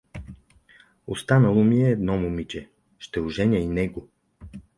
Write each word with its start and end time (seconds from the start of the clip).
Останало 1.07 1.63
ми 1.63 1.81
е 1.83 1.89
едно 1.91 2.17
момиче, 2.17 2.69
ще 2.97 3.19
оженя 3.19 3.57
и 3.57 3.67
него. 3.67 4.09